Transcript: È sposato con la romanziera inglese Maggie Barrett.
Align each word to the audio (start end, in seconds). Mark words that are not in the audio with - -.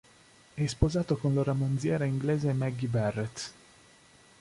È 0.55 0.65
sposato 0.65 1.15
con 1.15 1.35
la 1.35 1.43
romanziera 1.43 2.05
inglese 2.05 2.51
Maggie 2.53 2.87
Barrett. 2.87 3.51